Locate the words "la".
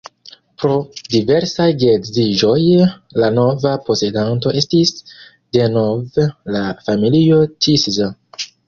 3.25-3.31, 6.59-6.69